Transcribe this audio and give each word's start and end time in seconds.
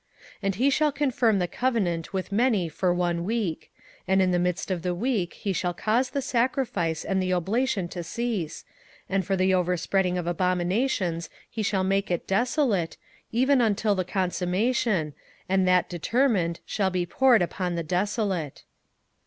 27:009:027 0.39 0.39
And 0.41 0.55
he 0.55 0.69
shall 0.71 0.91
confirm 0.91 1.37
the 1.37 1.47
covenant 1.47 2.11
with 2.11 2.31
many 2.31 2.67
for 2.69 2.91
one 2.91 3.23
week: 3.23 3.71
and 4.07 4.19
in 4.19 4.31
the 4.31 4.39
midst 4.39 4.71
of 4.71 4.81
the 4.81 4.95
week 4.95 5.33
he 5.35 5.53
shall 5.53 5.75
cause 5.75 6.09
the 6.09 6.23
sacrifice 6.23 7.05
and 7.05 7.21
the 7.21 7.31
oblation 7.31 7.87
to 7.89 8.01
cease, 8.01 8.65
and 9.07 9.23
for 9.27 9.35
the 9.35 9.53
overspreading 9.53 10.17
of 10.17 10.25
abominations 10.25 11.29
he 11.47 11.61
shall 11.61 11.83
make 11.83 12.09
it 12.09 12.25
desolate, 12.25 12.97
even 13.31 13.61
until 13.61 13.93
the 13.93 14.03
consummation, 14.03 15.13
and 15.47 15.67
that 15.67 15.87
determined 15.87 16.61
shall 16.65 16.89
be 16.89 17.05
poured 17.05 17.43
upon 17.43 17.75
the 17.75 17.83
desolate. 17.83 18.63